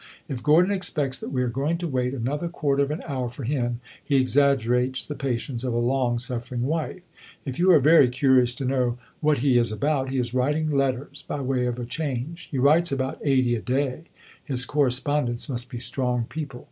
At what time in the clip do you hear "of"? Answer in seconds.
2.81-2.89, 5.63-5.75, 11.67-11.77